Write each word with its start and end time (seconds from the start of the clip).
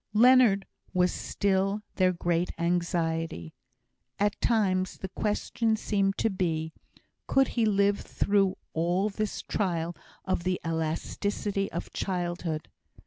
Leonard 0.13 0.65
was 0.95 1.11
still 1.11 1.83
their 1.97 2.11
great 2.11 2.49
anxiety. 2.57 3.53
At 4.17 4.41
times 4.41 4.97
the 4.97 5.09
question 5.09 5.75
seemed 5.75 6.17
to 6.17 6.31
be, 6.31 6.73
could 7.27 7.49
he 7.49 7.67
live 7.67 7.99
through 7.99 8.57
all 8.73 9.09
this 9.11 9.43
trial 9.43 9.95
of 10.25 10.43
the 10.43 10.59
elasticity 10.65 11.71
of 11.71 11.93
childhood? 11.93 12.67